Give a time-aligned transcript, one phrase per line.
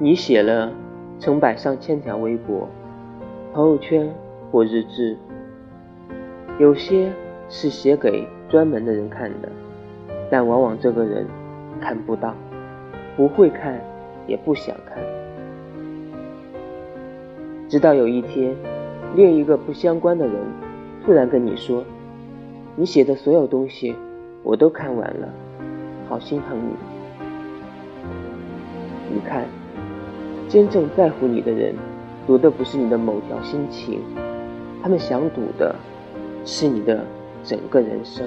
[0.00, 0.72] 你写了
[1.18, 2.68] 成百上千条微博、
[3.52, 4.08] 朋友圈
[4.48, 5.16] 或日志，
[6.60, 7.10] 有些
[7.48, 9.48] 是写给专门的人看的，
[10.30, 11.26] 但往往这个人
[11.80, 12.32] 看不到，
[13.16, 13.80] 不会看，
[14.28, 15.02] 也不想看。
[17.68, 18.54] 直到有一天，
[19.16, 20.36] 另一个不相关的人
[21.04, 21.82] 突然跟你说
[22.78, 23.96] ：“你写的所有东西
[24.44, 25.28] 我都看完了，
[26.08, 26.72] 好心疼你。”
[29.12, 29.42] 你看。
[30.48, 31.74] 真正在乎你的人，
[32.26, 34.00] 赌的不是你的某条心情，
[34.82, 35.74] 他们想赌的
[36.44, 37.04] 是你的
[37.44, 38.26] 整个人生。